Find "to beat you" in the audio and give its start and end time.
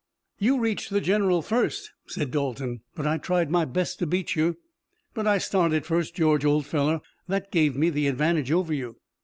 3.99-4.57